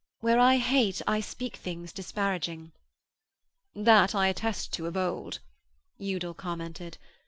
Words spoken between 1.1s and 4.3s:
speak things disparaging.' 'That I